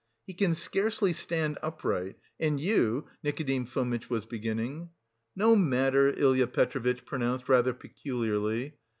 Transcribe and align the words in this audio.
"He 0.25 0.33
can 0.33 0.55
scarcely 0.55 1.13
stand 1.13 1.59
upright. 1.61 2.15
And 2.39 2.59
you..." 2.59 3.05
Nikodim 3.23 3.67
Fomitch 3.67 4.09
was 4.09 4.25
beginning. 4.25 4.89
"No 5.35 5.55
matter," 5.55 6.09
Ilya 6.17 6.47
Petrovitch 6.47 7.05
pronounced 7.05 7.47
rather 7.47 7.71
peculiarly. 7.75 8.73